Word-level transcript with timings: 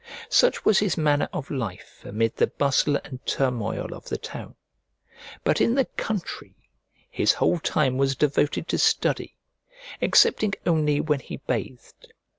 Such 0.29 0.65
was 0.65 0.79
his 0.79 0.97
manner 0.97 1.29
of 1.31 1.51
life 1.51 2.03
amid 2.05 2.35
the 2.37 2.47
bustle 2.47 2.95
and 3.03 3.23
turmoil 3.27 3.93
of 3.93 4.05
the 4.09 4.17
town: 4.17 4.55
but 5.43 5.61
in 5.61 5.75
the 5.75 5.85
country 5.85 6.55
his 7.11 7.33
whole 7.33 7.59
time 7.59 7.97
was 7.99 8.15
devoted 8.15 8.67
to 8.69 8.79
study, 8.79 9.35
excepting 10.01 10.55
only 10.65 10.99
when 10.99 11.19
he 11.19 11.37
bathed. 11.37 12.13